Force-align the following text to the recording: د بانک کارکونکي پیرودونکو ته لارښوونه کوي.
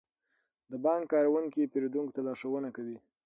د 0.71 0.73
بانک 0.83 1.03
کارکونکي 1.13 1.69
پیرودونکو 1.71 2.15
ته 2.15 2.21
لارښوونه 2.27 2.69
کوي. 2.75 2.97